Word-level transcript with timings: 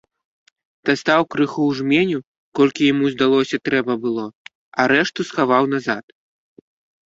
Дастаў 0.89 1.21
крыху 1.35 1.61
ў 1.65 1.71
жменю, 1.81 2.19
колькі 2.61 2.89
яму 2.93 3.05
здалося 3.17 3.61
трэба 3.71 3.93
было, 4.09 4.25
а 4.81 4.89
рэшту 4.97 5.21
схаваў 5.33 5.63
назад. 5.79 6.05